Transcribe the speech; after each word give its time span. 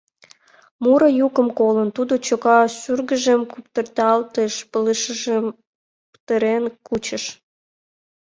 Муро 0.83 1.09
йӱкым 1.19 1.47
колын, 1.59 1.89
тудо 1.97 2.13
чока 2.25 2.57
шӱргыжым 2.79 3.41
куптырталтыш, 3.51 4.53
пылышыжым 4.71 5.45
петырен 6.11 6.63
кучыш. 6.87 7.23